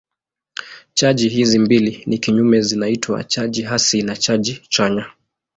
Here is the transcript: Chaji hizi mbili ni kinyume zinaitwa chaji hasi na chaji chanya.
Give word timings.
Chaji 0.93 1.29
hizi 1.29 1.59
mbili 1.59 2.03
ni 2.05 2.17
kinyume 2.17 2.61
zinaitwa 2.61 3.23
chaji 3.23 3.61
hasi 3.63 4.01
na 4.01 4.15
chaji 4.17 4.61
chanya. 4.69 5.05